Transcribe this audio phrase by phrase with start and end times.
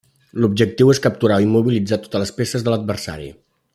[0.43, 3.29] L'objectiu és capturar o immobilitzar totes les peces de l'adversari.